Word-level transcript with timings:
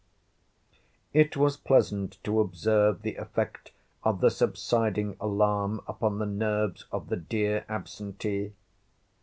D. 0.71 0.79
It 1.19 1.37
was 1.37 1.57
pleasant 1.57 2.17
to 2.23 2.39
observe 2.39 3.03
the 3.03 3.17
effect 3.17 3.69
of 4.03 4.19
the 4.19 4.31
subsiding 4.31 5.15
alarm 5.21 5.79
upon 5.87 6.17
the 6.17 6.25
nerves 6.25 6.85
of 6.91 7.09
the 7.09 7.17
dear 7.17 7.65
absentee. 7.69 8.53